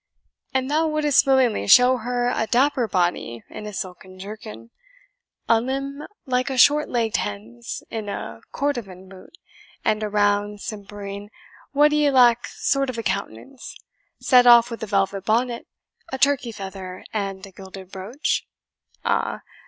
"And 0.51 0.67
thou 0.71 0.87
wouldst 0.87 1.27
willingly 1.27 1.67
show 1.67 1.97
her 1.97 2.27
a 2.27 2.47
dapper 2.47 2.87
body, 2.87 3.43
in 3.51 3.67
a 3.67 3.71
silken 3.71 4.17
jerkin 4.17 4.71
a 5.47 5.61
limb 5.61 6.07
like 6.25 6.49
a 6.49 6.57
short 6.57 6.89
legged 6.89 7.17
hen's, 7.17 7.83
in 7.91 8.09
a 8.09 8.41
cordovan 8.51 9.07
boot 9.09 9.37
and 9.85 10.01
a 10.01 10.09
round, 10.09 10.59
simpering, 10.59 11.29
what 11.71 11.89
d'ye 11.91 12.09
lack 12.09 12.47
sort 12.47 12.89
of 12.89 12.97
a 12.97 13.03
countenance, 13.03 13.75
set 14.19 14.47
off 14.47 14.71
with 14.71 14.81
a 14.81 14.87
velvet 14.87 15.23
bonnet, 15.23 15.67
a 16.11 16.17
Turkey 16.17 16.51
feather, 16.51 17.05
and 17.13 17.45
a 17.45 17.51
gilded 17.51 17.91
brooch? 17.91 18.47
Ah! 19.05 19.41